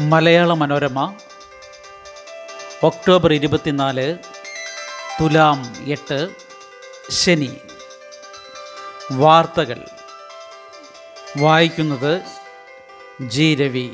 Malayala 0.00 0.52
Manorama 0.52 1.14
October 2.82 3.32
ഇരുപത്തിനാല് 3.32 4.18
തുലാം 5.20 5.74
എട്ട് 5.90 6.28
ശനി. 7.10 7.56
വാർത്തകൾ. 9.12 9.84
വായിക്കുന്നത് 11.38 12.20
ജി 13.28 13.54
രവി. 13.54 13.90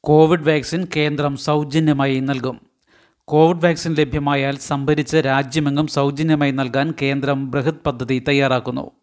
കോവിഡ് 0.00 0.48
വാക്സിൻ 0.48 0.88
കേന്ദ്രം 0.96 1.36
സൗജന്യമായി 1.36 2.20
നൽകും. 2.20 2.66
കോവിഡ് 3.24 3.64
വാക്സിൻ 3.64 3.94
ലഭ്യമായാൽ 3.94 4.58
സംഭരിച്ച് 4.58 5.16
രാജ്യമെങ്ങും 5.16 5.86
സൗജന്യമായി 5.86 6.50
നൽകാൻ 6.50 6.94
കേന്ദ്രം 7.02 7.50
ബൃഹത് 7.50 7.74
പദ്ധതി 7.74 8.24
തയ്യാറാക്കുന്നു. 8.28 8.95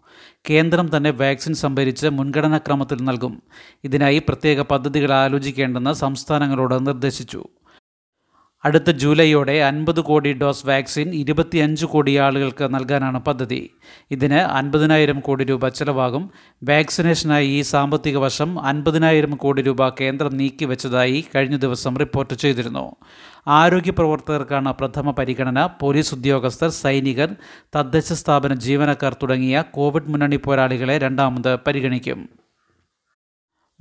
കേന്ദ്രം 0.49 0.89
തന്നെ 0.97 1.09
വാക്സിൻ 1.09 1.53
സംഭരിച്ച് 1.53 2.07
മുൻഗണനാക്രമത്തിൽ 2.07 3.03
നൽകും. 3.03 3.41
ഇതിനായി 3.83 4.21
പ്രത്യേക 4.27 4.61
പദ്ധതികൾ 4.61 5.11
ആലോചിക്കേണ്ടെന്ന് 5.13 5.93
സംസ്ഥാനങ്ങളോട് 5.93 6.87
നിർദ്ദേശിച്ചു. 6.87 7.43
അടുത്ത 8.65 8.91
ജൂലൈയോടെ 8.91 9.61
അൻപത് 9.61 9.99
കോടി 9.99 10.33
ഡോസ് 10.33 10.67
വാക്സിൻ 10.67 11.09
ഇരുപത്തിയഞ്ച് 11.13 11.85
കോടി 11.85 12.15
ആളുകൾക്ക് 12.17 12.75
നൽകാനാണ് 12.75 13.19
പദ്ധതി. 13.19 13.69
ഇതിന് 14.11 14.33
അൻപതിനായിരം 14.33 15.19
കോടി 15.19 15.43
രൂപ 15.43 15.67
ചെലവാകും. 15.67 16.29
വാക്സിനേഷനായി 16.63 17.47
ഈ 17.47 17.61
സാമ്പത്തിക 17.61 18.17
വർഷം 18.17 18.65
അൻപതിനായിരം 18.65 19.35
കോടി 19.35 19.61
രൂപ 19.61 19.89
കേന്ദ്രം 19.89 20.37
നീക്കിവെച്ചതായി 20.37 21.25
കഴിഞ്ഞ 21.35 21.57
ദിവസം 21.57 21.97
റിപ്പോർട്ട് 21.97 22.33
ചെയ്തിരുന്നു. 22.33 22.95
ആരോഗ്യ 23.47 23.91
പ്രവർത്തകർക്കാണ് 23.91 24.73
പ്രഥമ 24.73 25.11
പരിഗണന. 25.11 25.65
പോലീസ് 25.65 26.15
ഉദ്യോഗസ്ഥർ 26.15 26.69
സൈനികർ 26.69 27.35
തദ്ദേശ 27.75 28.13
സ്ഥാപന 28.13 28.53
ജീവനക്കാർ 28.53 29.13
തുടങ്ങിയ 29.13 29.63
കോവിഡ് 29.71 30.09
മുന്നണി 30.09 30.35
പോരാളികളെ 30.35 30.97
രണ്ടാമത് 30.97 31.55
പരിഗണിക്കും. 31.55 32.29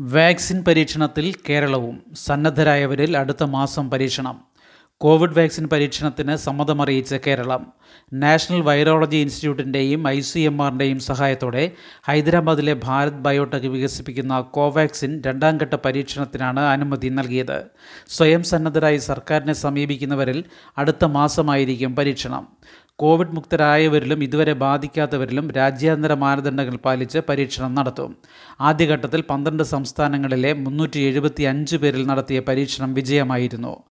വാക്സിൻ 0.01 0.65
പരീക്ഷണത്തിൽ 0.65 1.35
കേരളവും 1.49 2.03
സന്നദ്ധരായവരിൽ 2.15 3.17
അടുത്ത 3.17 3.43
മാസം 3.43 3.91
പരീക്ഷണം. 3.91 4.52
കോവിഡ് 5.03 5.39
വാക്സിൻ 5.39 5.69
പരീക്ഷണത്തിന് 5.69 6.37
സമ്മതമറിയിച്ച 6.37 7.15
കേരളം. 7.15 7.73
നാഷണൽ 8.13 8.61
വൈറോളജി 8.61 9.17
ഇൻസ്റ്റിറ്റ്യൂട്ടിന്റെയും 9.17 10.09
ഐ 10.09 10.21
സി 10.21 10.41
എം 10.41 10.63
ആറിന്റെയും 10.63 10.99
സഹായത്തോടെ 10.99 11.73
ഹൈദരാബാദിലെ 12.09 12.77
ഭാരത് 12.85 13.19
ബയോടെക് 13.25 13.67
വികസിപ്പിക്കുന്ന 13.67 14.41
കോവാക്സിൻ 14.41 15.23
രണ്ടാം 15.27 15.59
ഘട്ട 15.63 15.75
പരീക്ഷണത്തിനാണ് 15.75 16.61
അനുമതി 16.61 17.09
നൽകിയത്. 17.09 17.65
സ്വയം 18.09 18.43
സന്നദ്ധരായി 18.43 18.97
സർക്കാരിനെ 18.97 19.53
സമീപിക്കുന്നവരിൽ 19.53 20.45
അടുത്ത 20.79 21.05
മാസമായിരിക്കും 21.05 21.97
പരീക്ഷണം. 21.97 22.49
കോവിഡ് 22.97 23.35
മുക്തരായവരിലും 23.35 24.23
ഇതുവരെ 24.25 24.53
ബാധിക്കാത്തവരിലും 24.53 25.51
രാജ്യാന്തര 25.51 26.15
മാനദണ്ഡങ്ങൾ 26.15 26.77
പാലിച്ച് 26.77 27.19
പരീക്ഷണം 27.19 27.75
നടത്തും. 27.75 28.17
ആദ്യഘട്ടത്തിൽ 28.61 29.21
പന്ത്രണ്ട് 29.21 29.63
സംസ്ഥാനങ്ങളിലെ 29.63 30.53
മുന്നൂറ്റി 30.53 31.01
എഴുപത്തി 31.01 31.43
അഞ്ച് 31.43 31.77
പേരിൽ 31.77 32.07
നടത്തിയ 32.07 32.41
പരീക്ഷണം 32.41 32.95
വിജയമായിരുന്നു. 32.95 33.92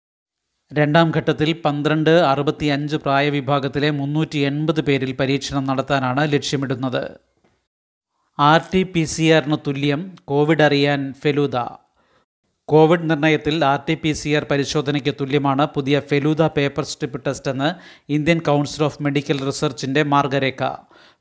രണ്ടാം 0.74 1.12
ഘട്ടത്തിൽ 1.18 1.62
പന്ത്രണ്ട് 1.66 2.10
അറുപത്തി 2.10 2.66
അഞ്ച് 2.66 2.96
പ്രായവിഭാഗത്തിലെ 2.96 3.90
മുന്നൂറ്റി 3.90 4.38
എൺപത് 4.38 4.82
പേരിൽ 4.82 5.16
പരീക്ഷണം 5.20 5.66
നടത്താനാണ് 5.66 6.34
ലക്ഷ്യമിടുന്നത്. 6.34 7.20
ആർ 8.40 8.62
ടി 8.74 8.84
പി 8.84 9.04
സി 9.04 9.24
ആറിന് 9.24 9.58
തുല്യം 9.68 10.16
കോവിഡ് 10.26 10.62
അറിയാൻ 10.62 11.14
Feluda. 11.14 11.58
Covid 12.66 13.10
നിർണയത്തിൽ 13.10 13.66
R 13.66 13.80
T 13.90 13.94
P 13.94 14.12
C 14.12 14.30
R 14.30 14.46
പരിശോധനയ്ക്ക് 14.52 15.16
തുല്യമാണ് 15.22 15.68
പുതിയ 15.68 16.00
ഫെലൂദ 16.00 16.42
പേപ്പർ 16.42 16.84
സ്ട്രിപ്പ് 16.84 17.22
ടെസ്റ്റ് 17.28 17.52
എന്ന് 17.52 17.74
ഇന്ത്യൻ 18.10 18.40
കൗൺസിൽ 18.40 18.84
ഓഫ് 18.84 19.04
മെഡിക്കൽ 19.04 19.46
റിസർച്ചിന്റെ 19.46 20.04
മാർഗരേഖ. 20.04 20.76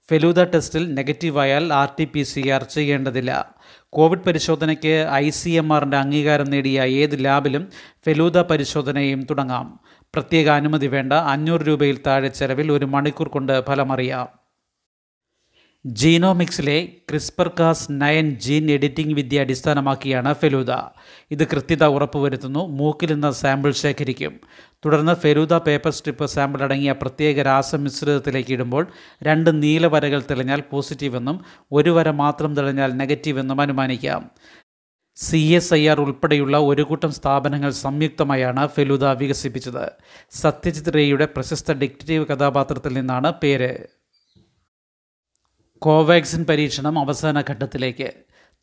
ഫെലൂദ 0.08 0.42
ടെസ്റ്റിൽ 0.42 0.94
നെഗറ്റീവായാൽ 0.94 1.72
R 1.72 1.88
T 1.98 2.04
P 2.04 2.22
C 2.22 2.48
R 2.48 2.62
ചെയ്യേണ്ടതില്ല. 2.62 3.53
കോവിഡ് 3.94 4.24
പരിശോധനയ്ക്ക് 4.26 5.08
ഐ 5.12 5.30
സി 5.30 5.50
എം 5.50 5.72
ആറിന്റെ 5.72 5.96
അംഗീകാരം 5.96 6.44
നേടിയ 6.44 6.82
ഏത് 6.82 7.24
ലാബിലും 7.24 7.68
ഫെലൂദ 8.06 8.38
പരിശോധനയും 8.38 9.26
തുടങ്ങാം. 9.30 9.80
പ്രത്യേക 10.14 10.48
അനുമതി 10.48 10.86
വേണ്ട 10.86 11.12
അഞ്ഞൂറ് 11.12 11.60
രൂപയിൽ 11.60 11.98
താഴെ 12.06 12.28
ചെലവിൽ 12.28 12.72
ഒരു 12.72 12.84
മണിക്കൂർ 12.84 13.28
കൊണ്ട് 13.28 13.64
ഫലമറിയാം. 13.66 14.43
ജീനോമിക്സിലെ 15.86 16.88
CRISPR 17.10 17.50
Cas 17.60 17.86
nine 17.90 18.30
gene 18.30 18.70
editing 18.70 19.14
വിദ്യ 19.14 19.40
അടിസ്ഥാനമാക്കിയാണ് 19.40 20.34
ഫെലൂദ. 20.34 20.70
ഇത് 21.30 21.46
കൃത്യത 21.48 21.84
ഉറപ്പുവരുത്തുന്നു 21.84 22.66
മൂക്കിൽ 22.66 23.12
നിന്ന് 23.12 23.30
സാമ്പിൾ 23.30 23.72
ശേഖരിക്കും. 23.72 24.40
തുടർന്ന് 24.84 25.14
ഫെലൂദ 25.14 25.54
പേപ്പർ 25.54 25.92
സ്ട്രിപ്പ് 25.92 26.26
സാമ്പിൾ 26.26 26.62
അടങ്ങിയ 26.62 26.92
പ്രത്യേക 26.92 27.42
രാസമിശ്രിതത്തിലേക്ക് 27.42 28.52
ഇടുമ്പോൾ 28.52 28.86
രണ്ട് 29.22 29.62
നീല 29.62 29.86
വരകൾ 29.86 30.22
തെളിഞ്ഞാൽ 30.30 30.62
പോസിറ്റീവെന്നും 30.70 31.44
ഒരു 31.72 31.90
വര 31.90 32.10
മാത്രം 32.10 32.56
തെളിഞ്ഞാൽ 32.56 32.92
നെഗറ്റീവെന്നും 32.92 33.60
അനുമാനിക്കാം. 33.60 34.30
സി 35.16 35.36
എസ് 35.36 35.74
ഐ 35.74 35.88
ആർ 35.88 36.00
ഉൾപ്പെടെയുള്ള 36.00 36.58
ഒരു 36.58 36.82
കൂട്ടം 36.82 37.12
സ്ഥാപനങ്ങൾ 37.12 37.70
സംയുക്തമായാണ് 37.70 38.68
ഫെലൂദ 38.68 39.04
വികസിപ്പിച്ചത്. 39.04 39.92
സത്യജിത് 40.30 40.94
റേയുടെ 40.94 41.26
പ്രശസ്ത 41.26 41.72
ഡിക്റ്റേറ്റീവ് 41.72 42.26
കഥാപാത്രത്തിൽ 42.26 42.92
നിന്നാണ് 42.92 43.32
പേര്. 43.42 44.03
കോവാക്സിൻ 45.84 46.44
പരീക്ഷണം 46.44 46.98
അവസാന 46.98 47.42
ഘട്ടത്തിലേക്ക്. 47.50 48.12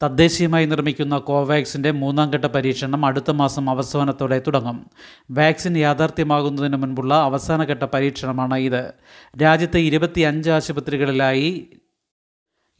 തദ്ദേശീയമായി 0.04 0.66
നിർമ്മിക്കുന്ന 0.66 1.18
കോവാക്സിന്റെ 1.18 1.92
മൂന്നാം 1.92 2.32
ഘട്ട 2.32 2.46
പരീക്ഷണം 2.46 3.06
അടുത്ത 3.06 3.32
മാസം 3.32 3.70
അവസാനത്തോടെ 3.70 4.42
തുടങ്ങും. 4.48 4.90
വാക്സിൻ 5.32 5.78
യാഥാർത്ഥ്യമാകുന്നതിന് 5.78 6.78
മുൻപുള്ള 6.78 7.14
അവസാനഘട്ട 7.14 7.84
പരീക്ഷണമാണ് 7.84 8.58
ഇത്. 8.58 8.94
രാജ്യത്തെ 9.42 9.80
ഇരുപത്തി 9.80 10.22
ആശുപത്രികളിലായി 10.50 11.70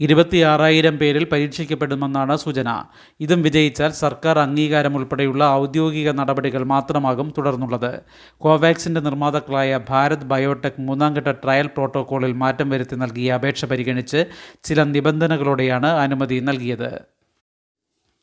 ഇരുപത്തിയാറായിരം 0.02 0.98
പേരിൽ 0.98 1.24
പരീക്ഷിക്കപ്പെടുമെന്നാണ് 1.24 2.38
സൂചന. 2.38 2.84
ഇതും 3.20 3.42
വിജയിച്ചാൽ 3.42 3.92
സർക്കാർ 3.92 4.40
അംഗീകാരം 4.40 4.96
ഉൾപ്പെടെയുള്ള 4.96 5.44
ഔദ്യോഗിക 5.52 6.12
നടപടികൾ 6.12 6.64
മാത്രമാകും 6.64 7.34
തുടർന്നുള്ളത്. 7.38 8.02
കോവാക്സിന്റെ 8.38 9.02
നിർമ്മാതാക്കളായ 9.02 9.80
ഭാരത് 9.90 10.24
ബയോടെക് 10.24 10.82
മൂന്നാംഘട്ട 10.82 11.28
ട്രയൽ 11.28 11.68
പ്രോട്ടോക്കോളിൽ 11.68 12.32
മാറ്റം 12.32 12.70
വരുത്തി 12.70 12.96
നൽകിയ 12.96 13.34
അപേക്ഷ 13.34 13.66
പരിഗണിച്ച് 13.66 14.26
ചില 14.64 14.84
നിബന്ധനകളോടെയാണ് 14.84 15.86
അനുമതി 15.86 16.40
നൽകിയത്. 16.40 17.02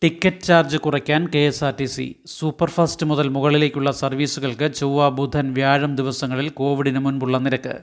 ടിക്കറ്റ് 0.02 0.40
ചാർജ് 0.40 0.76
കുറയ്ക്കാൻ 0.76 1.28
K 1.34 1.38
S 1.38 1.64
R 1.64 1.74
T 1.80 1.84
C. 1.84 2.16
Superfast 2.26 3.06
മുതൽ 3.06 3.28
മുകളിലേക്കുള്ള 3.28 3.90
സർവീസുകൾക്ക് 3.90 4.74
ചൊവ്വ 4.74 5.08
ബുധൻ 5.08 5.54
വ്യാഴം 5.54 5.96
ദിവസങ്ങളിൽ 5.96 6.48
കോവിഡിന് 6.48 6.98
മുൻപുള്ള 6.98 7.38
നിരക്ക്. 7.38 7.78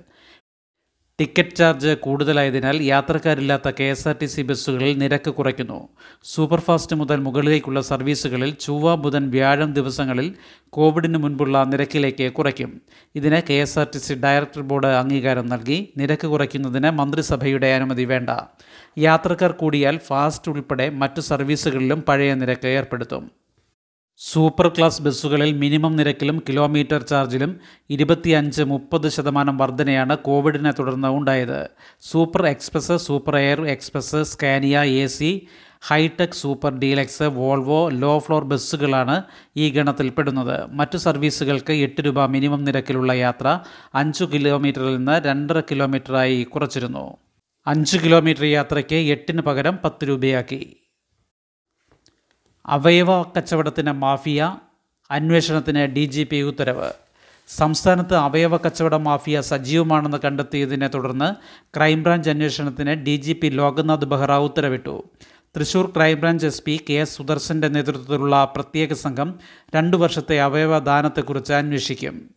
ടിക്കറ്റ് 1.19 1.55
ചാർജ് 1.55 1.91
കൂടുതലായതിനാൽ 1.95 2.77
യാത്രക്കാരില്ലാത്ത 2.83 3.67
K 3.69 3.83
S 3.83 4.07
R 4.07 4.15
T 4.21 4.25
C 4.25 4.41
ബസ്സുകളിൽ 4.41 4.97
നിരക്ക് 4.97 5.31
കുറയ്ക്കുന്നു. 5.31 5.77
സൂപ്പർഫാസ്റ്റ് 6.23 6.95
മുതൽ 6.95 7.19
മുകളിലേക്കുള്ള 7.27 7.81
സർവീസുകളിൽ 7.81 8.51
ചൊവ്വ 8.65 8.95
ബുധൻ 8.95 9.29
വ്യാഴം 9.29 9.73
ദിവസങ്ങളിൽ 9.73 10.27
കോവിഡിന് 10.69 11.17
മുൻപുള്ള 11.17 11.63
നിരക്കിലേക്ക് 11.63 12.33
കുറയ്ക്കും. 12.33 12.81
ഇതിന് 13.15 13.41
K 13.49 13.53
S 13.53 13.79
R 13.79 13.87
T 13.93 13.97
C 13.97 14.13
director 14.13 14.61
board 14.61 14.87
അംഗീകാരം 14.87 15.47
നൽകി 15.53 15.79
നിരക്ക് 15.97 16.27
കുറയ്ക്കുന്നതിന് 16.27 16.91
മന്ത്രിസഭയുടെ 16.91 17.71
അനുമതി 17.73 18.05
വേണ്ട. 18.05 18.29
യാത്രക്കാർ 18.97 19.51
കൂടിയാൽ 19.51 19.97
ഫാസ്റ്റ് 19.97 20.51
ഉൾപ്പെടെ 20.51 20.89
മറ്റു 20.89 21.21
സർവീസുകളിലും 21.31 22.01
പഴയ 22.01 22.33
നിരക്ക് 22.33 22.67
ഏർപ്പെടുത്തും. 22.67 23.31
സൂപ്പർ 24.19 24.67
ക്ലാസ് 24.67 25.01
ബസ്സുകളിൽ 25.01 25.53
മിനിമം 25.53 25.95
നിരക്കിലും 25.95 26.43
കിലോമീറ്റർ 26.49 27.01
ചാർജിലും 27.01 27.59
ഇരുപത്തിയഞ്ച് 27.89 28.63
മുപ്പത് 28.63 29.09
ശതമാനം 29.09 29.57
വർധനയാണ് 29.57 30.17
കോവിഡിനെ 30.17 30.71
തുടർന്ന് 30.71 31.07
ഉണ്ടായത്. 31.07 31.69
Super 32.01 32.47
express 32.47 32.97
super 32.97 33.37
air 33.37 33.61
express 33.65 34.23
Scania 34.23 34.83
A 35.01 35.07
C 35.07 35.47
hitech 35.89 36.39
super 36.41 36.71
deluxe 36.73 37.23
Volvo 37.23 37.89
low 37.89 38.19
floor 38.19 38.43
ബസ്സുകളാണ് 38.43 39.23
ഈ 39.57 39.69
ഗണത്തിൽപ്പെടുന്നത്. 39.69 40.69
മറ്റു 40.71 40.97
സർവീസുകൾക്ക് 40.97 41.73
എട്ട് 41.87 42.01
രൂപ 42.05 42.25
മിനിമം 42.25 42.63
നിരക്കിലുള്ള 42.63 43.13
യാത്ര 43.13 43.59
അഞ്ച് 43.95 44.23
കിലോമീറ്ററിൽ 44.23 44.97
നിന്ന് 44.97 45.21
രണ്ടര 45.27 45.59
കിലോമീറ്ററായി 45.59 46.43
കുറച്ചിരുന്നു. 46.43 47.17
അഞ്ച് 47.67 47.97
കിലോമീറ്റർ 47.97 48.43
യാത്രയ്ക്ക് 48.45 48.95
എട്ടിന് 48.95 49.41
പകരം 49.41 49.77
പത്ത് 49.85 50.07
രൂപയാക്കി. 50.07 50.61
അവയവ 52.67 53.21
കച്ചവടത്തിന് 53.21 53.91
മാഫിയ 53.91 54.57
അന്വേഷണത്തിന് 55.11 55.79
ഡി 55.79 56.05
ജി 56.05 56.23
പി 56.23 56.41
ഉത്തരവ്. 56.41 56.91
സംസ്ഥാനത്ത് 57.47 58.15
അവയവ 58.15 58.57
കച്ചവട 58.57 58.95
മാഫിയ 58.95 59.41
സജീവമാണെന്ന് 59.41 60.17
കണ്ടെത്തിയതിനെ 60.17 60.87
തുടർന്ന് 60.87 61.35
ക്രൈംബ്രാഞ്ച് 61.77 62.29
അന്വേഷണത്തിന് 62.29 62.91
D 62.91 63.15
G 63.15 63.33
P 63.33 63.47
Loknath 63.47 64.05
Behra 64.05 64.31
ഉത്തരവിട്ടു. 64.31 65.03
Thrissur 65.57 65.93
crime branch 65.95 66.45
S 66.45 66.63
P 66.63 66.79
K 66.89 66.93
S 66.93 67.15
സുദർശന്റെ 67.15 67.67
നേതൃത്വത്തിലുള്ള 67.67 68.53
പ്രത്യേക 68.55 68.93
സംഘം 68.93 69.39
രണ്ടു 69.75 69.97
വർഷത്തെ 69.97 70.39
അവയവ 70.39 70.79
ദാനത്തെക്കുറിച്ച് 70.79 71.53
അന്വേഷിക്കും. 71.53 72.29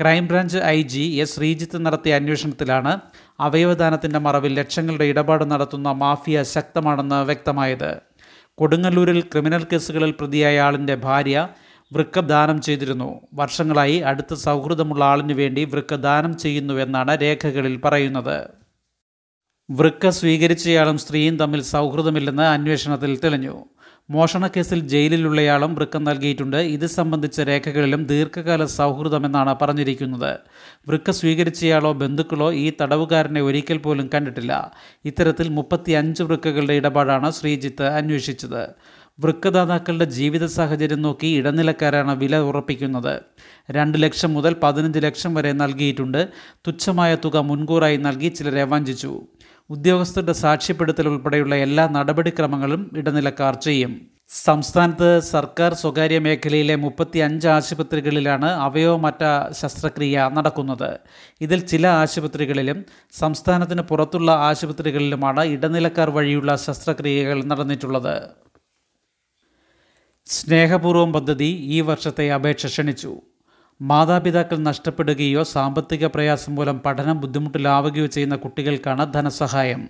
Crime branch 0.00 0.58
I 0.58 0.82
G 0.82 1.00
S 1.00 1.36
Sreejith 1.36 1.86
നടത്തിയ 1.86 2.14
അന്വേഷണത്തിലാണ് 2.14 3.00
അവയവദാനത്തിന്റെ 3.40 4.18
മറവിൽ 4.18 4.54
ലക്ഷങ്ങളുടെ 4.54 5.04
ഇടപാട് 5.04 5.50
നടത്തുന്ന 5.50 5.92
മാഫിയ 5.92 6.42
ശക്തമാണെന്ന് 6.42 7.24
വ്യക്തമായത്. 7.24 8.15
കൊടുങ്ങല്ലൂരിൽ 8.58 9.20
ക്രിമിനൽ 9.20 9.66
കേസുകളിൽ 9.72 10.14
പ്രതിയായ 10.20 10.60
ആളിന്റെ 10.60 10.94
ഭാര്യ 10.94 11.48
വൃക്ക 11.92 12.20
ദാനം 12.20 12.60
ചെയ്തിരുന്നു. 12.60 13.20
വർഷങ്ങളായി 13.34 13.96
അടുത്ത 13.98 14.34
സൗഹൃദമുള്ള 14.34 15.04
ആളിനു 15.04 15.34
വേണ്ടി 15.34 15.64
വൃക്ക 15.64 15.94
ദാനം 15.94 16.38
ചെയ്യുന്നുവെന്നാണ് 16.38 17.20
രേഖകളിൽ 17.20 17.80
പറയുന്നത്. 17.84 18.48
വൃക്ക 19.70 20.08
സ്വീകരിച്ചയാളും 20.08 20.98
സ്ത്രീയും 20.98 21.36
തമ്മിൽ 21.36 21.62
സൗഹൃദമില്ലെന്ന് 21.62 22.42
അന്വേഷണത്തിൽ 22.42 23.18
തെളിഞ്ഞു. 23.24 23.64
മോഷണക്കേസിൽ 24.10 24.80
ജയിലിലുള്ളയാളും 24.80 25.74
വൃക്കം 25.74 26.04
നൽകിയിട്ടുണ്ട്. 26.04 26.56
ഇത് 26.56 26.86
സംബന്ധിച്ച 26.86 27.40
രേഖകളിലും 27.40 28.04
ദീർഘകാല 28.04 28.64
സൗഹൃദമെന്നാണ് 28.64 29.56
പറഞ്ഞിരിക്കുന്നത്. 29.62 30.38
വൃക്ക 30.88 31.10
സ്വീകരിച്ചയാളോ 31.10 31.92
ബന്ധുക്കളോ 31.92 32.52
ഈ 32.52 32.72
തടവുകാരനെ 32.80 33.40
ഒരിക്കൽ 33.40 33.78
പോലും 33.78 34.10
കണ്ടിട്ടില്ല. 34.14 34.72
ഇത്തരത്തിൽ 35.04 35.48
മുപ്പത്തി 35.48 35.92
അഞ്ച് 35.92 36.22
വൃക്കകളുടെ 36.22 36.72
ഇടപാടാണ് 36.72 37.30
ശ്രീജിത്ത് 37.30 37.82
അന്വേഷിച്ചത്. 37.82 38.68
വൃക്കദാതാക്കളുടെ 39.20 40.04
ജീവിത 40.04 40.44
സാഹചര്യം 40.44 41.02
നോക്കി 41.02 41.26
ഇടനിലക്കാരാണ് 41.26 42.16
വില 42.16 42.36
ഉറപ്പിക്കുന്നത്. 42.36 43.20
രണ്ട് 43.70 44.02
ലക്ഷം 44.02 44.34
മുതൽ 44.34 44.56
പതിനഞ്ച് 44.62 44.98
ലക്ഷം 44.98 45.34
വരെ 45.34 45.52
നൽകിയിട്ടുണ്ട്. 45.52 46.28
തുച്ഛമായ 46.66 47.14
തുക 47.14 47.36
മുൻകൂറായി 47.36 47.96
നൽകി 47.96 48.28
ചിലരെ 48.28 48.64
വഞ്ചിച്ചു. 48.64 49.26
ഉദ്യോഗസ്ഥരുടെ 49.70 50.32
സാക്ഷ്യപ്പെടുത്തൽ 50.32 51.08
ഉൾപ്പെടെയുള്ള 51.08 51.54
എല്ലാ 51.54 51.88
നടപടിക്രമങ്ങളും 51.88 52.90
ഇടനിലക്കാർ 52.96 53.54
ചെയ്യും. 53.54 54.10
സംസ്ഥാനത്ത് 54.28 55.20
സർക്കാർ 55.20 55.74
സ്വകാര്യ 55.74 56.18
മേഖലയിലെ 56.18 56.76
മുപ്പത്തി 56.76 57.18
അഞ്ച് 57.18 57.48
ആശുപത്രികളിലാണ് 57.48 58.44
അവയവമറ്റ 58.44 59.22
ശസ്ത്രക്രിയ 59.52 60.30
നടക്കുന്നത്. 60.32 60.98
ഇതിൽ 61.40 61.60
ചില 61.60 61.86
ആശുപത്രികളിലും 61.86 62.84
സംസ്ഥാനത്തിന് 63.12 63.82
പുറത്തുള്ള 63.82 64.30
ആശുപത്രികളിലുമാണ് 64.30 65.44
ഇടനിലക്കാർ 65.44 66.10
വഴിയുള്ള 66.10 66.56
ശസ്ത്രക്രിയകൾ 66.56 67.44
നടന്നിട്ടുള്ളത്. 67.44 68.30
സ്നേഹപൂർവം 70.26 71.12
പദ്ധതി 71.12 71.44
ഈ 71.44 71.80
വർഷത്തെ 71.80 72.32
അപേക്ഷ 72.32 72.66
ക്ഷണിച്ചു. 72.66 73.20
മാതാപിതാക്കൾ 73.80 74.56
നഷ്ടപ്പെടുകയോ 74.56 75.42
സാമ്പത്തിക 75.42 76.06
പ്രയാസം 76.06 76.54
മൂലം 76.54 76.80
പഠനം 76.86 77.20
ബുദ്ധിമുട്ടിലാവുകയോ 77.20 78.06
ചെയ്യുന്ന 78.06 78.36
കുട്ടികൾക്കാണ് 78.36 79.12
ധനസഹായം. 79.12 79.88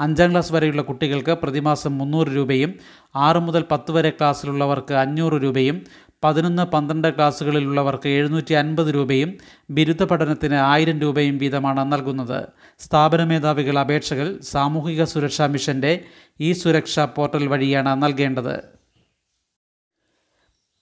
അഞ്ചാം 0.00 0.30
ക്ലാസ് 0.30 0.52
വരെയുള്ള 0.52 0.82
കുട്ടികൾക്ക് 0.82 1.30
പ്രതിമാസം 1.30 1.98
മുന്നൂറ് 1.98 2.28
രൂപയും 2.28 2.74
ആറ് 3.16 3.36
മുതൽ 3.36 3.64
പത്ത് 3.70 3.90
വരെ 3.92 4.10
ക്ലാസ്സിലുള്ളവർക്ക് 4.10 4.94
അഞ്ഞൂറ് 4.94 5.32
രൂപയും 5.32 5.82
പതിനൊന്ന് 6.24 6.62
പന്ത്രണ്ട് 6.62 7.16
ക്ലാസ്സുകളിലുള്ളവർക്ക് 7.16 8.08
എഴുന്നൂറ്റി 8.08 8.52
അൻപത് 8.52 8.86
രൂപയും 8.86 9.34
ബിരുദ 9.70 10.02
പഠനത്തിന് 10.02 10.54
ആയിരം 10.54 11.00
രൂപയും 11.00 11.38
വീതമാണ് 11.38 11.92
നൽകുന്നത്. 11.92 12.46
സ്ഥാപന 12.78 13.24
മേധാവികൾ 13.24 13.78
അപേക്ഷകൾ 13.78 14.38
സാമൂഹിക 14.42 15.04
സുരക്ഷാ 15.04 15.46
മിഷന്റെ 15.46 16.04
ഈ 16.40 16.52
സുരക്ഷാ 16.52 17.04
പോർട്ടൽ 17.04 17.46
വഴിയാണ് 17.46 18.02
നൽകേണ്ടത്. 18.02 18.77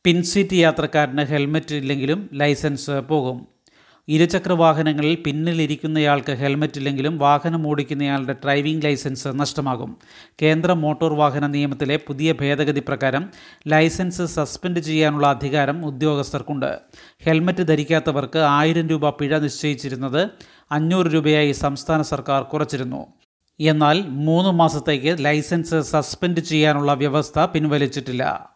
പിൻസീറ്റ് 0.07 0.55
യാത്രക്കാരന് 0.55 1.23
ഹെൽമറ്റ് 1.23 1.75
ഇല്ലെങ്കിലും 1.75 2.31
ലൈസൻസ് 2.33 2.91
പോകും. 2.91 3.49
ഇരുചക്ര 4.09 4.53
വാഹനങ്ങളിൽ 4.53 5.19
പിന്നിലിരിക്കുന്നയാൾക്ക് 5.27 6.33
ഹെൽമറ്റ് 6.33 6.79
ഇല്ലെങ്കിലും 6.79 7.19
വാഹനം 7.19 7.69
ഓടിക്കുന്നയാളുടെ 7.69 8.33
ഡ്രൈവിംഗ് 8.33 8.85
ലൈസൻസ് 8.85 9.29
നഷ്ടമാകും. 9.29 9.97
കേന്ദ്ര 10.43 10.73
മോട്ടോർ 10.73 11.15
വാഹന 11.15 11.47
നിയമത്തിലെ 11.47 11.97
പുതിയ 11.97 12.33
ഭേദഗതി 12.33 12.83
പ്രകാരം 12.89 13.31
ലൈസൻസ് 13.69 14.23
സസ്പെൻഡ് 14.23 14.81
ചെയ്യാനുള്ള 14.81 15.27
അധികാരം 15.27 15.87
ഉദ്യോഗസ്ഥർക്കുണ്ട്. 15.87 16.79
ഹെൽമറ്റ് 17.25 17.69
ധരിക്കാത്തവർക്ക് 17.69 18.39
ആയിരം 18.39 18.89
രൂപ 18.89 19.11
പിഴ 19.11 19.39
നിശ്ചയിച്ചിരുന്നത് 19.39 20.29
അഞ്ഞൂറ് 20.73 21.07
രൂപയായി 21.07 21.53
സംസ്ഥാന 21.53 22.03
സർക്കാർ 22.03 22.43
കുറച്ചിരുന്നു. 22.43 23.07
എന്നാൽ 23.61 24.05
മൂന്ന് 24.09 24.51
മാസത്തേക്ക് 24.53 25.25
ലൈസൻസ് 25.25 25.81
സസ്പെൻഡ് 25.81 26.41
ചെയ്യാനുള്ള 26.41 26.95
വ്യവസ്ഥ 26.95 27.39
പിൻവലിച്ചിട്ടില്ല. 27.45 28.56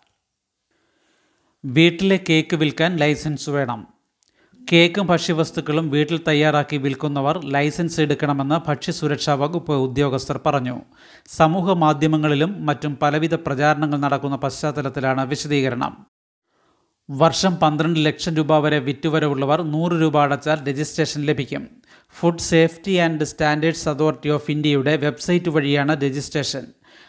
വീട്ടിലെ 1.65 2.21
കേക്ക് 2.29 2.57
വിൽക്കാൻ 2.57 2.97
ലൈസൻസ് 2.97 3.51
വേണം. 3.51 3.87
കേക്കും 4.73 5.07
ഭക്ഷ്യവസ്തുക്കളും 5.07 5.91
വീട്ടിൽ 5.91 6.21
തയ്യാറാക്കി 6.29 6.77
വിൽക്കുന്നവർ 6.77 7.45
ലൈസൻസ് 7.45 8.01
എടുക്കണമെന്ന് 8.01 8.69
ഭക്ഷ്യസുരക്ഷാ 8.69 9.35
വകുപ്പ് 9.35 9.73
ഉദ്യോഗസ്ഥർ 9.73 10.41
പറഞ്ഞു. 10.47 10.81
സമൂഹ 11.27 11.73
മാധ്യമങ്ങളിലും 11.73 12.67
മറ്റും 12.67 12.99
പലവിധ 13.03 13.35
പ്രചാരണങ്ങൾ 13.35 13.99
നടക്കുന്ന 13.99 14.37
പശ്ചാത്തലത്തിലാണ് 14.37 15.27
വിശദീകരണം. 15.27 16.07
വർഷം 17.11 17.55
പന്ത്രണ്ട് 17.57 18.05
ലക്ഷം 18.05 18.35
രൂപ 18.35 18.59
വരെ 18.59 18.79
വിറ്റുവരവുള്ളവർ 18.79 19.63
നൂറ് 19.63 19.93
രൂപ 19.93 20.23
അടച്ചാൽ 20.23 20.69
രജിസ്ട്രേഷൻ 20.69 21.23
ലഭിക്കും. 21.23 21.69
Food 22.21 22.39
safety 22.39 22.97
and 22.97 23.25
standards 23.25 23.89
authority 23.89 24.29
of 24.29 24.51
ഇന്ത്യയുടെ 24.51 24.97
വെബ്സൈറ്റ് 24.97 25.49
വഴിയാണ് 25.49 26.03
രജിസ്ട്രേഷൻ. 26.03 26.67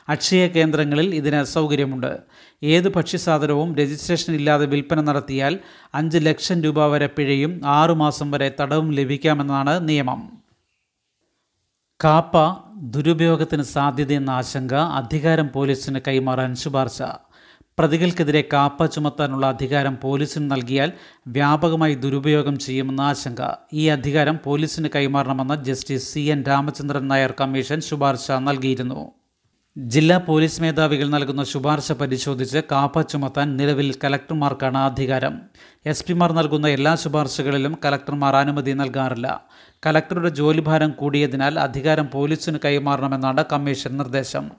അക്ഷയ 0.09 0.47
കേന്ദ്രങ്ങളിൽ 0.47 1.15
ഇതിന് 1.15 1.43
സൗകര്യമുണ്ട്. 1.43 2.19
ഏത് 2.63 2.93
ഭക്ഷ്യസാധനവും 2.95 3.75
രജിസ്ട്രേഷൻ 3.75 4.33
ഇല്ലാതെ 4.33 4.65
വിൽപ്പന 4.65 5.01
നടത്തിയാൽ 5.01 5.59
അഞ്ച് 5.95 6.17
ലക്ഷം 6.21 6.61
രൂപ 6.61 6.85
വരെ 6.85 7.07
പിഴയും 7.07 7.61
ആറുമാസം 7.65 8.31
വരെ 8.31 8.55
തടവും 8.59 8.91
ലഭിക്കാമെന്നാണ് 8.91 9.89
നിയമം. 9.89 10.41
കാപ്പ 12.03 12.37
ദുരുപയോഗത്തിന് 12.77 13.61
സാധ്യതയെന്ന 13.61 14.29
ആശങ്ക 14.29 14.73
അധികാരം 14.73 15.49
പോലീസിന് 15.55 15.99
കൈമാറാൻ 16.07 16.55
ശുപാർശ. 16.55 17.01
പ്രതികൾക്കെതിരെ 17.79 18.49
കാപ്പ 18.53 18.85
ചുമത്താനുള്ള 18.85 19.45
അധികാരം 19.45 19.97
പോലീസിന് 20.03 20.51
നൽകിയാൽ 20.51 20.91
വ്യാപകമായി 21.27 21.95
ദുരുപയോഗം 21.95 22.59
ചെയ്യുമെന്ന 22.59 23.01
ആശങ്ക. 23.01 23.41
ഈ 23.73 23.87
അധികാരം 23.87 24.39
പോലീസിന് 24.43 24.89
കൈമാറണമെന്ന് 24.95 25.63
justice 25.63 26.13
C 26.13 26.19
N 26.19 26.43
Ramachandran 26.47 27.07
Nair 27.07 27.33
commission 27.41 27.81
ശുപാർശ 27.81 28.31
നൽകിയിരുന്നു. 28.31 29.20
ജില്ലാ 29.77 30.17
പോലീസ് 30.17 30.61
മേധാവികൾ 30.61 31.07
നൽകുന്ന 31.07 31.43
ശുപാർശ 31.43 31.91
പരിശോധിച്ച് 31.91 32.59
കാപ്പ 32.71 33.01
ചുമത്താൻ 33.01 33.57
നിലവിൽ 33.57 33.95
കലക്ടർമാർക്കാണ് 34.03 34.77
അധികാരം. 34.77 35.41
എസ് 35.85 36.05
പിമാർ 36.05 36.31
നൽകുന്ന 36.31 36.67
എല്ലാ 36.67 36.95
ശുപാർശകളിലും 36.95 37.77
കലക്ടർമാർ 37.85 38.35
അനുമതി 38.35 38.71
നൽകാറില്ല. 38.71 39.45
കലക്ടറുടെ 39.85 40.29
ജോലിഭാരം 40.29 40.89
കൂടിയതിനാൽ 40.89 41.59
അധികാരം 41.59 42.09
പോലീസിന് 42.13 42.57
കൈമാറണമെന്നാണ് 42.65 43.45
കമ്മീഷൻ 43.51 43.97
നിർദ്ദേശം. 43.97 44.51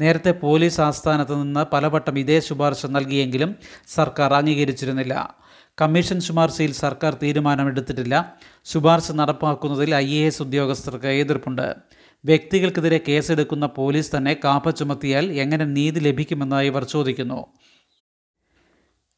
നേരത്തെ 0.00 0.30
പോലീസ് 0.30 0.80
ആസ്ഥാനത്ത് 0.80 1.42
നിന്ന് 1.42 1.64
പലവട്ടം 1.72 2.18
ഇതേ 2.18 2.40
ശുപാർശ 2.40 2.86
നൽകിയെങ്കിലും 2.86 3.56
സർക്കാർ 3.86 4.34
അംഗീകരിച്ചിരുന്നില്ല. 4.34 5.34
കമ്മീഷൻ 5.80 6.20
ശുപാർശയിൽ 6.20 6.72
സർക്കാർ 6.72 7.16
തീരുമാനമെടുത്തിട്ടില്ല. 7.22 8.34
ശുപാർശ 8.64 9.12
നടപ്പാക്കുന്നതിൽ 9.12 9.94
ഐ 9.94 10.28
ഉദ്യോഗസ്ഥർക്ക് 10.40 11.06
എതിർപ്പുണ്ട്. 11.06 11.97
വ്യക്തികൾക്കെതിരെ 12.24 13.00
കേസെടുക്കുന്ന 13.08 13.66
പോലീസ് 13.66 14.16
തന്നെ 14.16 14.36
കാപ്പ 14.44 14.70
ചുമത്തിയാൽ 14.70 15.32
എങ്ങനെ 15.32 15.64
നീതി 15.64 16.00
ലഭിക്കുമെന്ന് 16.00 16.56
ഇവർ 16.56 16.84
ചോദിക്കുന്നു. 16.84 17.46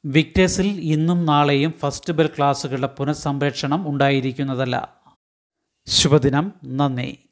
വിക്ടേഴ്സിൽ 0.05 0.67
ഇന്നും 0.67 1.27
നാളെയും 1.27 1.73
ഫസ്റ്റ് 1.73 2.13
ബെൽ 2.13 2.27
ക്ലാസ്സുകളുടെ 2.27 2.87
പുനഃസംപ്രേഷണം 2.87 3.89
ഉണ്ടായിരിക്കുന്നതല്ല. 3.89 5.01
ശുഭദിനം. 5.87 6.53
നന്ദി. 6.65 7.30